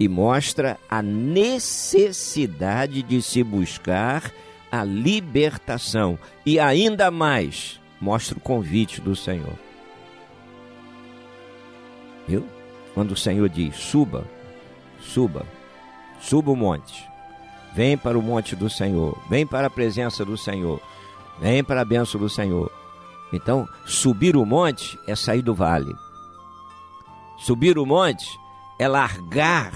[0.00, 4.32] E mostra a necessidade de se buscar
[4.72, 6.18] a libertação.
[6.46, 9.52] E ainda mais, mostra o convite do Senhor.
[12.26, 12.46] Viu?
[12.94, 14.24] Quando o Senhor diz: suba,
[14.98, 15.46] suba,
[16.18, 17.06] suba o monte,
[17.74, 20.80] vem para o monte do Senhor, vem para a presença do Senhor,
[21.38, 22.72] vem para a bênção do Senhor.
[23.32, 25.94] Então, subir o monte é sair do vale.
[27.38, 28.38] Subir o monte
[28.78, 29.72] é largar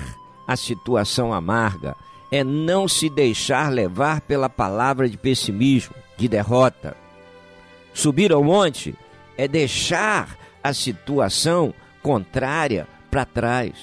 [0.46, 1.96] a situação amarga,
[2.30, 6.96] é não se deixar levar pela palavra de pessimismo, de derrota.
[7.92, 8.94] Subir ao monte
[9.36, 11.72] é deixar a situação
[12.02, 13.74] contrária para trás.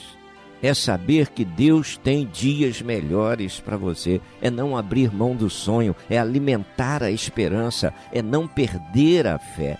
[0.61, 4.21] É saber que Deus tem dias melhores para você.
[4.41, 5.93] É não abrir mão do sonho.
[6.09, 7.93] É alimentar a esperança.
[8.13, 9.77] É não perder a fé.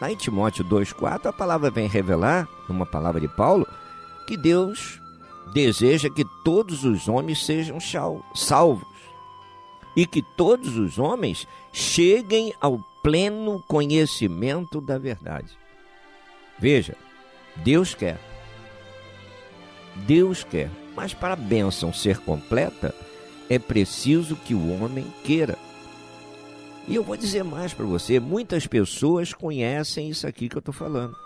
[0.00, 3.66] Lá em Timóteo 2,4, a palavra vem revelar, numa palavra de Paulo,
[4.26, 5.00] que Deus
[5.52, 7.78] deseja que todos os homens sejam
[8.34, 8.86] salvos
[9.96, 15.56] e que todos os homens cheguem ao pleno conhecimento da verdade.
[16.58, 16.96] Veja,
[17.56, 18.18] Deus quer.
[20.06, 20.70] Deus quer.
[20.96, 22.94] Mas para a bênção ser completa,
[23.48, 25.58] é preciso que o homem queira.
[26.86, 30.74] E eu vou dizer mais para você: muitas pessoas conhecem isso aqui que eu estou
[30.74, 31.16] falando.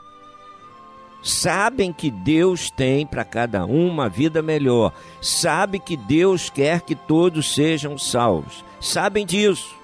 [1.22, 4.92] Sabem que Deus tem para cada um uma vida melhor.
[5.20, 8.64] Sabem que Deus quer que todos sejam salvos.
[8.80, 9.74] Sabem disso.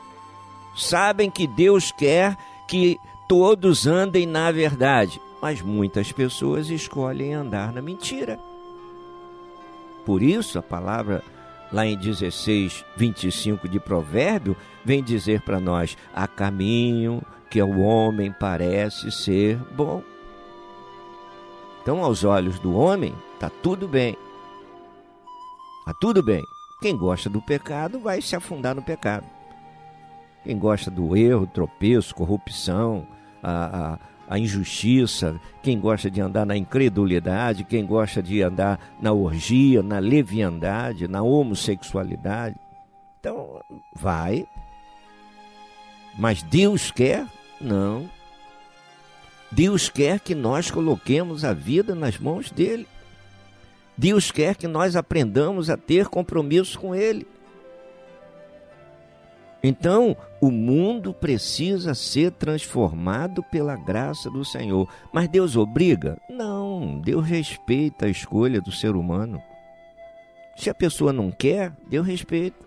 [0.77, 7.83] Sabem que Deus quer que todos andem na verdade mas muitas pessoas escolhem andar na
[7.83, 8.39] mentira.
[10.07, 11.23] Por isso, a palavra
[11.71, 17.21] lá em 16, 25 de Provérbio, vem dizer para nós: há caminho
[17.51, 20.03] que ao homem parece ser bom.
[21.85, 24.17] Então, aos olhos do homem, está tudo bem.
[25.81, 26.43] Está tudo bem.
[26.81, 29.27] Quem gosta do pecado vai se afundar no pecado.
[30.43, 33.07] Quem gosta do erro, tropeço, corrupção,
[33.43, 33.99] a, a,
[34.35, 39.99] a injustiça, quem gosta de andar na incredulidade, quem gosta de andar na orgia, na
[39.99, 42.57] leviandade, na homossexualidade.
[43.21, 43.61] Então,
[43.95, 44.49] vai.
[46.19, 47.27] Mas Deus quer?
[47.61, 48.09] Não.
[49.55, 52.89] Deus quer que nós coloquemos a vida nas mãos dele.
[53.97, 57.25] Deus quer que nós aprendamos a ter compromisso com ele.
[59.63, 64.89] Então, o mundo precisa ser transformado pela graça do Senhor.
[65.13, 66.19] Mas Deus obriga?
[66.29, 69.41] Não, Deus respeita a escolha do ser humano.
[70.57, 72.67] Se a pessoa não quer, Deus respeita.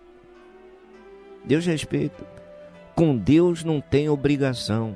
[1.44, 2.26] Deus respeita.
[2.96, 4.96] Com Deus não tem obrigação.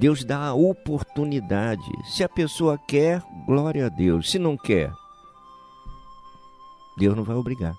[0.00, 1.84] Deus dá a oportunidade.
[2.06, 4.30] Se a pessoa quer, glória a Deus.
[4.30, 4.90] Se não quer,
[6.96, 7.76] Deus não vai obrigar.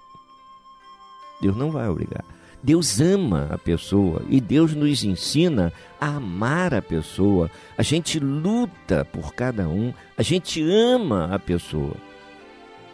[1.41, 2.24] Deus não vai obrigar.
[2.61, 7.49] Deus ama a pessoa e Deus nos ensina a amar a pessoa.
[7.76, 11.95] A gente luta por cada um, a gente ama a pessoa.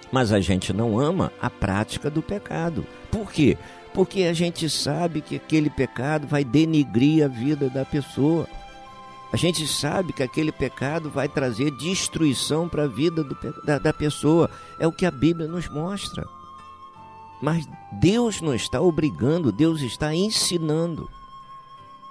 [0.10, 2.88] Mas a gente não ama a prática do pecado.
[3.12, 3.58] Por quê?
[3.94, 8.48] Porque a gente sabe que aquele pecado vai denigrir a vida da pessoa.
[9.32, 13.94] A gente sabe que aquele pecado vai trazer destruição para a vida do, da, da
[13.94, 14.50] pessoa.
[14.80, 16.26] É o que a Bíblia nos mostra.
[17.42, 21.10] Mas Deus não está obrigando, Deus está ensinando.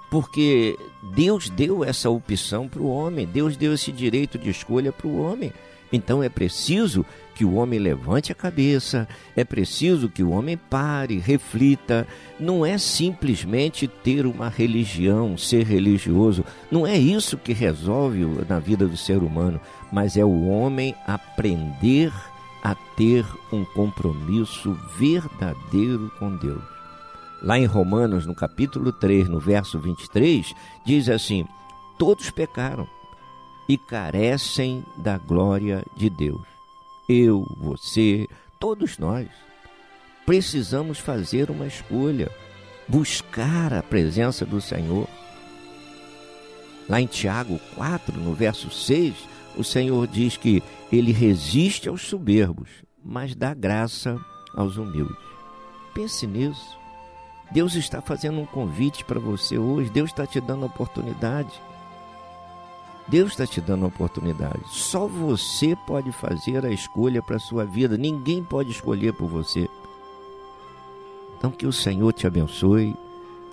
[0.09, 5.07] Porque Deus deu essa opção para o homem, Deus deu esse direito de escolha para
[5.07, 5.51] o homem.
[5.91, 11.19] Então é preciso que o homem levante a cabeça, é preciso que o homem pare,
[11.19, 12.07] reflita.
[12.39, 16.43] Não é simplesmente ter uma religião, ser religioso.
[16.71, 19.61] Não é isso que resolve na vida do ser humano,
[19.91, 22.11] mas é o homem aprender
[22.63, 23.23] a ter
[23.53, 26.63] um compromisso verdadeiro com Deus.
[27.41, 31.45] Lá em Romanos, no capítulo 3, no verso 23, diz assim:
[31.99, 32.87] Todos pecaram
[33.67, 36.41] e carecem da glória de Deus.
[37.09, 38.27] Eu, você,
[38.59, 39.27] todos nós
[40.25, 42.29] precisamos fazer uma escolha,
[42.87, 45.07] buscar a presença do Senhor.
[46.87, 49.15] Lá em Tiago 4, no verso 6,
[49.55, 50.61] o Senhor diz que
[50.91, 52.69] ele resiste aos soberbos,
[53.03, 54.19] mas dá graça
[54.53, 55.17] aos humildes.
[55.93, 56.77] Pense nisso.
[57.51, 59.89] Deus está fazendo um convite para você hoje.
[59.89, 61.51] Deus está te dando a oportunidade.
[63.07, 64.59] Deus está te dando a oportunidade.
[64.67, 67.97] Só você pode fazer a escolha para a sua vida.
[67.97, 69.69] Ninguém pode escolher por você.
[71.37, 72.95] Então, que o Senhor te abençoe,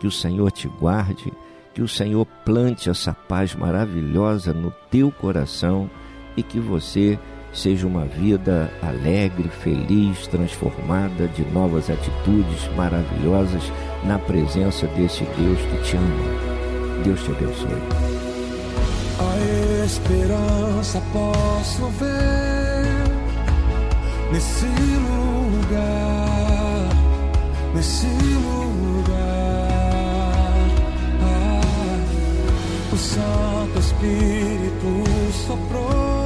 [0.01, 1.33] que o Senhor te guarde,
[1.73, 5.89] que o Senhor plante essa paz maravilhosa no teu coração
[6.37, 7.19] e que você
[7.53, 13.63] seja uma vida alegre, feliz, transformada de novas atitudes maravilhosas
[14.05, 17.03] na presença desse Deus que te ama.
[17.05, 18.24] Deus te abençoe.
[19.25, 22.45] A esperança posso ver
[24.33, 24.67] nesse
[25.07, 26.89] lugar,
[27.75, 29.15] nesse lugar.
[31.23, 31.61] Ah,
[32.93, 35.05] o Santo Espírito
[35.47, 36.25] soprou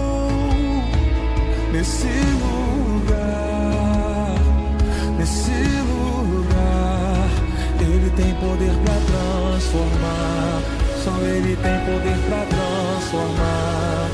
[1.73, 2.09] nesse
[2.41, 3.29] lugar,
[5.19, 7.29] nesse lugar.
[7.81, 10.63] Ele tem poder para transformar,
[11.05, 14.09] só Ele tem poder para transformar.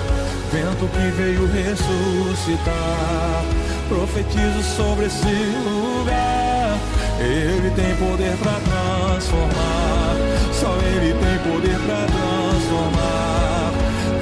[0.52, 3.44] Vento que veio ressuscitar,
[3.88, 6.78] profetizo sobre esse lugar.
[7.18, 10.16] Ele tem poder para transformar,
[10.52, 13.72] só Ele tem poder para transformar.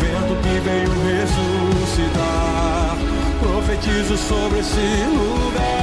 [0.01, 0.91] Vento que veio
[1.21, 2.53] ressuscitar
[3.43, 5.82] profetizo sobre esse lugar.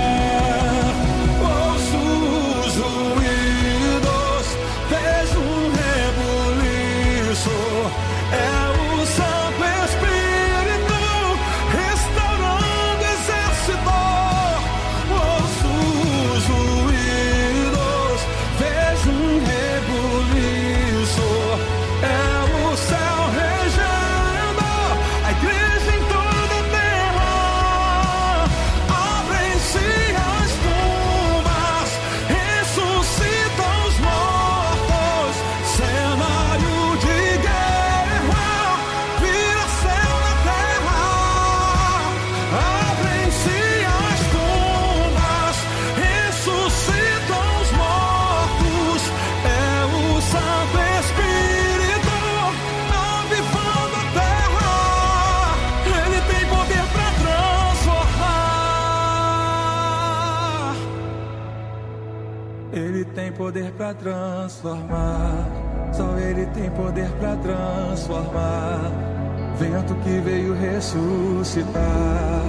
[69.59, 72.45] Vento que veio ressuscitar.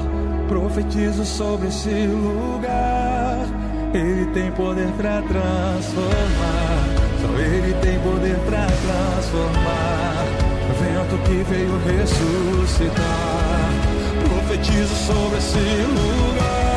[0.49, 3.47] Profetizo sobre esse lugar.
[3.93, 6.85] Ele tem poder para transformar.
[7.21, 10.25] Só Ele tem poder para transformar.
[10.79, 13.73] Vento que veio ressuscitar.
[14.29, 16.70] Profetizo sobre esse lugar.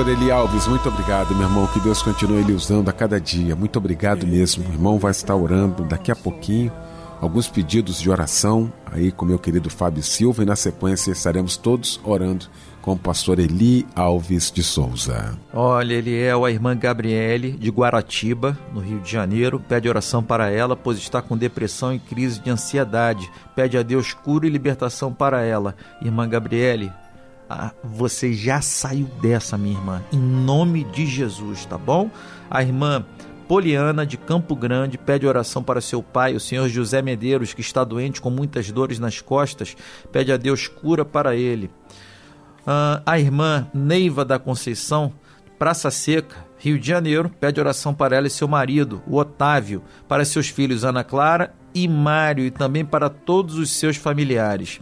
[0.00, 1.66] Pastor Eli Alves, muito obrigado, meu irmão.
[1.66, 3.54] Que Deus continue lhe usando a cada dia.
[3.54, 4.66] Muito obrigado mesmo.
[4.66, 6.72] O irmão vai estar orando daqui a pouquinho.
[7.20, 12.00] Alguns pedidos de oração aí com meu querido Fábio Silva e na sequência estaremos todos
[12.02, 12.46] orando
[12.80, 15.38] com o pastor Eli Alves de Souza.
[15.52, 19.60] Olha, ele é a irmã Gabriele, de Guaratiba, no Rio de Janeiro.
[19.60, 23.30] Pede oração para ela, pois está com depressão e crise de ansiedade.
[23.54, 25.76] Pede a Deus cura e libertação para ela.
[26.00, 26.90] Irmã Gabriele,
[27.52, 32.08] ah, você já saiu dessa, minha irmã, em nome de Jesus, tá bom?
[32.48, 33.04] A irmã
[33.48, 37.82] Poliana, de Campo Grande, pede oração para seu pai, o senhor José Medeiros, que está
[37.82, 39.76] doente com muitas dores nas costas.
[40.12, 41.68] Pede a Deus cura para ele.
[42.64, 45.12] Ah, a irmã Neiva da Conceição,
[45.58, 50.24] Praça Seca, Rio de Janeiro, pede oração para ela e seu marido, o Otávio, para
[50.24, 54.80] seus filhos Ana Clara e Mário e também para todos os seus familiares.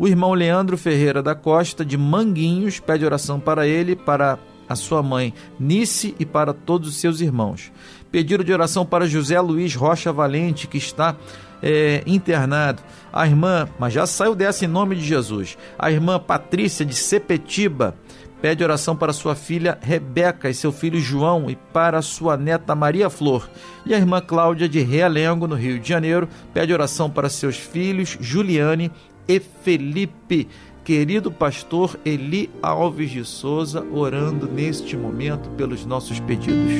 [0.00, 5.02] O irmão Leandro Ferreira da Costa, de Manguinhos, pede oração para ele, para a sua
[5.02, 7.70] mãe Nice e para todos os seus irmãos.
[8.10, 11.16] Pedido de oração para José Luiz Rocha Valente, que está
[11.62, 12.82] é, internado.
[13.12, 15.58] A irmã, mas já saiu dessa em nome de Jesus.
[15.78, 17.94] A irmã Patrícia de Sepetiba
[18.40, 23.10] pede oração para sua filha Rebeca e seu filho João e para sua neta Maria
[23.10, 23.50] Flor.
[23.84, 28.16] E a irmã Cláudia de Realengo, no Rio de Janeiro, pede oração para seus filhos
[28.18, 28.90] Juliane
[29.30, 30.48] e Felipe.
[30.82, 36.72] Querido pastor Eli Alves de Souza, orando neste momento pelos nossos pedidos.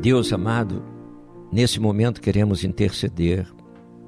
[0.00, 0.84] Deus amado,
[1.50, 3.48] nesse momento queremos interceder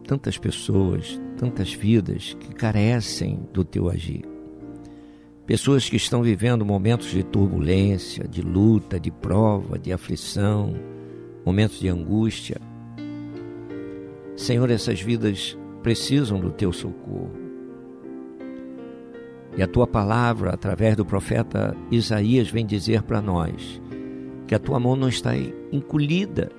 [0.07, 4.24] tantas pessoas, tantas vidas que carecem do teu agir.
[5.47, 10.93] Pessoas que estão vivendo momentos de turbulência, de luta, de prova, de aflição,
[11.45, 12.61] momentos de angústia.
[14.36, 17.32] Senhor, essas vidas precisam do teu socorro.
[19.57, 23.80] E a tua palavra, através do profeta Isaías, vem dizer para nós
[24.47, 25.32] que a tua mão não está
[25.70, 26.51] encolhida,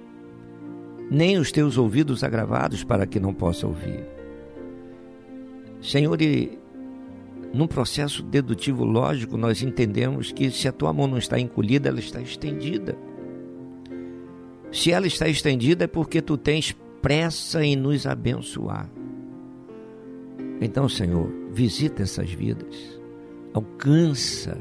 [1.11, 4.05] nem os teus ouvidos agravados para que não possa ouvir.
[5.81, 6.57] Senhor, e
[7.53, 11.99] num processo dedutivo lógico, nós entendemos que se a tua mão não está encolhida, ela
[11.99, 12.97] está estendida.
[14.75, 18.89] Se ela está estendida é porque tu tens pressa em nos abençoar.
[20.59, 22.99] Então, Senhor, visita essas vidas,
[23.53, 24.57] alcança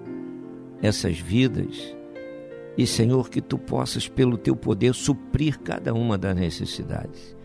[0.81, 1.97] essas vidas
[2.79, 7.37] e, Senhor, que tu possas, pelo teu poder, suprir cada uma das necessidades.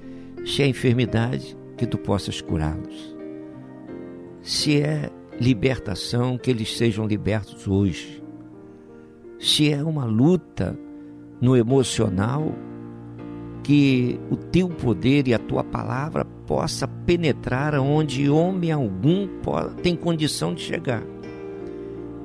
[0.45, 3.17] Se é enfermidade, que tu possas curá-los.
[4.43, 5.09] Se é
[5.41, 8.24] libertação, que eles sejam libertos hoje.
[9.39, 10.78] Se é uma luta
[11.41, 12.53] no emocional,
[13.63, 19.27] que o teu poder e a tua palavra possa penetrar aonde homem algum
[19.81, 21.03] tem condição de chegar.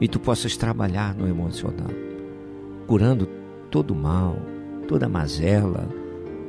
[0.01, 1.91] E tu possas trabalhar no emocional
[2.87, 3.29] curando
[3.71, 4.37] todo mal,
[4.87, 5.89] toda mazela,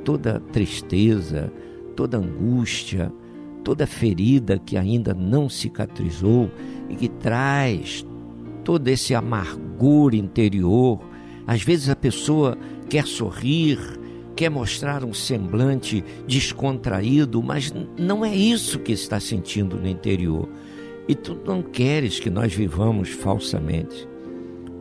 [0.04, 1.52] toda tristeza,
[1.96, 3.12] toda angústia,
[3.64, 6.50] toda ferida que ainda não cicatrizou
[6.90, 8.06] e que traz
[8.64, 11.00] todo esse amargor interior.
[11.48, 12.58] Às vezes a pessoa
[12.90, 13.78] quer sorrir,
[14.36, 20.50] quer mostrar um semblante descontraído, mas não é isso que está sentindo no interior.
[21.08, 24.08] E tu não queres que nós vivamos falsamente.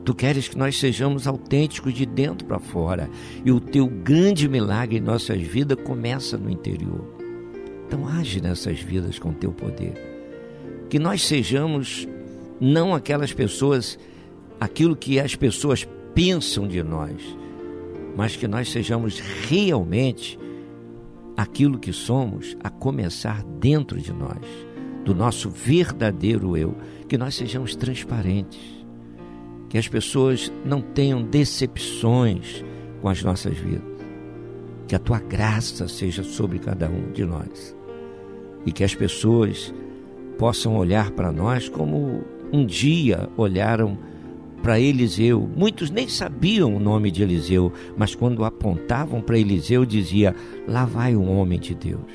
[0.05, 3.09] Tu queres que nós sejamos autênticos de dentro para fora.
[3.45, 7.05] E o teu grande milagre em nossas vidas começa no interior.
[7.87, 9.95] Então age nessas vidas com teu poder.
[10.91, 12.09] Que nós sejamos
[12.61, 13.99] não aquelas pessoas,
[14.61, 17.21] aquilo que as pessoas pensam de nós,
[18.17, 20.39] mas que nós sejamos realmente
[21.37, 24.47] aquilo que somos, a começar dentro de nós,
[25.05, 26.77] do nosso verdadeiro eu,
[27.09, 28.61] que nós sejamos transparentes,
[29.69, 32.65] que as pessoas não tenham decepções
[33.03, 33.83] com as nossas vidas,
[34.87, 37.77] que a tua graça seja sobre cada um de nós
[38.65, 39.75] e que as pessoas
[40.39, 43.99] possam olhar para nós como um dia olharam
[44.65, 45.47] para Eliseu.
[45.55, 50.35] Muitos nem sabiam o nome de Eliseu, mas quando apontavam para Eliseu, dizia:
[50.67, 52.11] Lá vai um homem de Deus.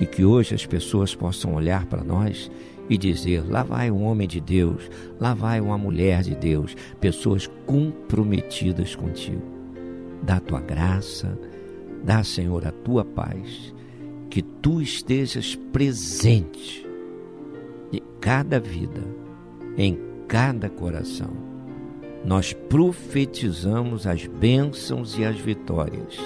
[0.00, 2.50] E que hoje as pessoas possam olhar para nós
[2.88, 4.90] e dizer: Lá vai um homem de Deus,
[5.20, 9.42] lá vai uma mulher de Deus, pessoas comprometidas contigo.
[10.24, 11.38] Dá a tua graça,
[12.02, 13.72] dá, Senhor, a tua paz,
[14.28, 16.84] que tu estejas presente
[17.92, 19.02] em cada vida,
[19.76, 19.96] em
[20.26, 21.49] cada coração.
[22.24, 26.18] Nós profetizamos as bênçãos e as vitórias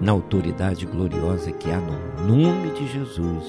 [0.00, 3.44] na autoridade gloriosa que há no nome de Jesus.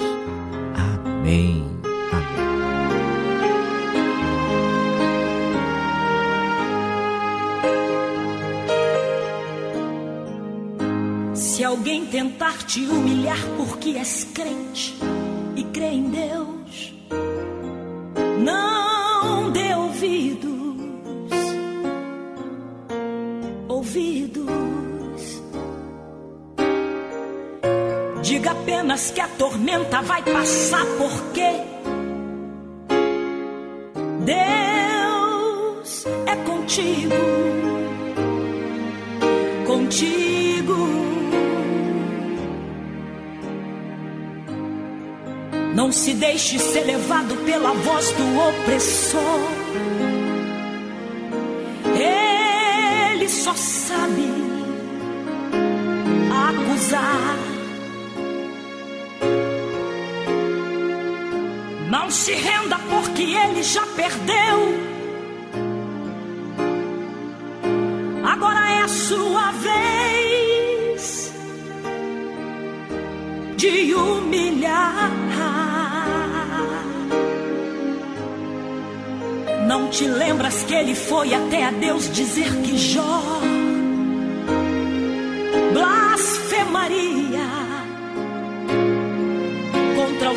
[0.76, 1.66] Amém.
[2.12, 2.42] Amém.
[11.34, 14.98] Se alguém tentar te humilhar porque és crente
[15.56, 16.94] e crê em Deus,
[18.44, 18.91] não
[23.82, 25.42] ouvidos.
[28.22, 31.50] Diga apenas que a tormenta vai passar, porque
[34.24, 37.16] Deus é contigo,
[39.66, 40.78] contigo.
[45.74, 49.61] Não se deixe ser levado pela voz do opressor.
[53.44, 54.28] Só sabe
[56.48, 57.38] acusar.
[61.90, 64.58] Não se renda porque ele já perdeu.
[68.24, 71.34] Agora é a sua vez
[73.58, 75.10] de humilhar.
[79.68, 83.31] Não te lembras que ele foi até a Deus dizer que Jó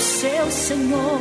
[0.04, 1.18] seu Senhor?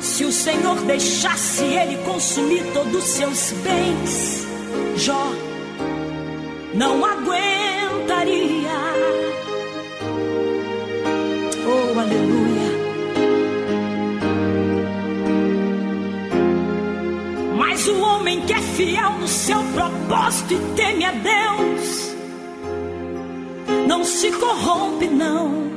[0.00, 4.46] Se o Senhor deixasse ele consumir todos os seus bens,
[4.96, 5.32] Jó
[6.74, 8.78] não aguentaria.
[11.66, 12.78] Oh, aleluia.
[17.56, 21.37] Mas o homem que é fiel no seu propósito e teme a Deus,
[24.18, 25.06] se corrompe.
[25.06, 25.70] Não,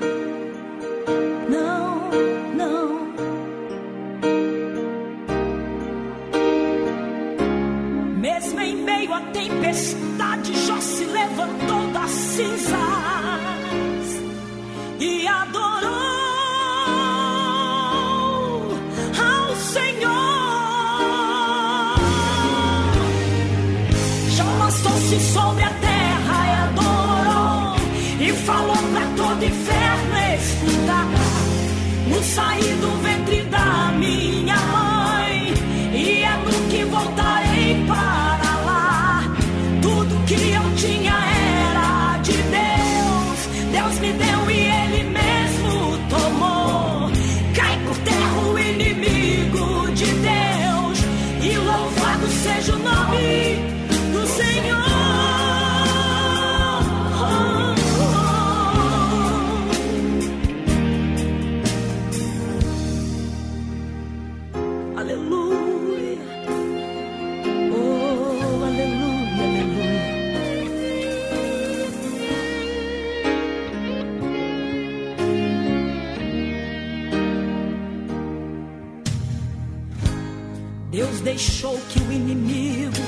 [81.41, 83.01] deixou que o inimigo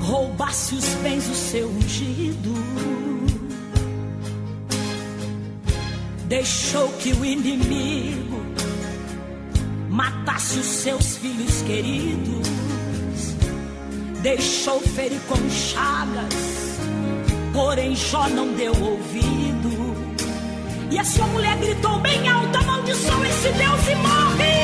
[0.00, 2.54] roubasse os bens do seu ungido.
[6.26, 8.42] deixou que o inimigo
[9.90, 12.48] matasse os seus filhos queridos,
[14.22, 16.34] deixou ferir com chagas,
[17.52, 19.94] porém Jó não deu ouvido.
[20.90, 24.63] E a sua mulher gritou bem alto: amaldiçoa esse Deus e morre.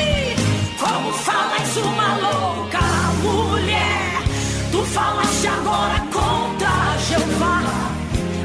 [1.11, 2.79] Como falas uma louca
[3.21, 4.23] mulher,
[4.71, 7.61] tu falaste agora contra Jeová.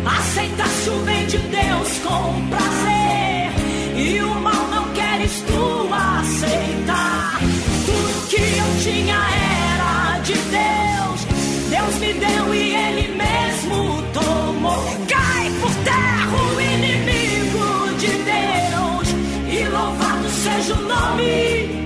[0.05, 3.53] Aceitaste o bem de Deus com prazer.
[3.95, 7.39] E o mal não queres tu aceitar.
[7.87, 11.25] Tudo que eu tinha era de Deus.
[11.71, 14.83] Deus me deu e Ele mesmo tomou.
[15.07, 19.09] Cai por terra o inimigo de Deus.
[19.57, 21.86] E louvado seja o nome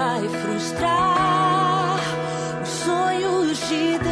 [0.00, 2.00] Vai frustrar
[2.62, 4.09] os sonhos de Deus,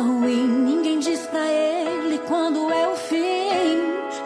[0.00, 0.46] ruim.
[0.46, 3.18] Ninguém diz pra ele quando é o fim.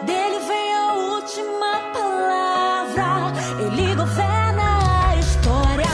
[0.05, 3.33] Dele vem a última palavra.
[3.59, 5.85] Ele governa a história.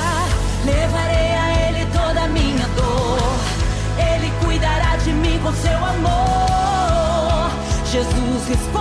[0.66, 3.20] Levarei a ele toda a minha dor.
[4.14, 7.52] Ele cuidará de mim com seu amor.
[7.92, 8.79] Jesus responderá.